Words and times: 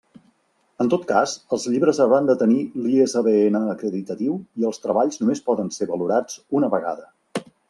En 0.83 0.87
tot 0.93 1.03
cas 1.09 1.33
els 1.57 1.67
llibres 1.73 1.99
hauran 2.05 2.29
de 2.31 2.35
tenir 2.39 2.63
l'ISBN 2.85 3.59
acreditatiu, 3.75 4.39
i 4.63 4.67
els 4.71 4.83
treballs 4.87 5.23
només 5.25 5.45
poden 5.51 5.71
ser 5.81 5.89
valorats 5.97 6.41
una 6.63 6.73
vegada. 6.79 7.09